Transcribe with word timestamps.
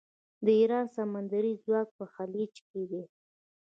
د 0.45 0.47
ایران 0.59 0.85
سمندري 0.97 1.53
ځواک 1.63 1.87
په 1.97 2.05
خلیج 2.13 2.53
کې 2.67 2.81
دی. 2.91 3.03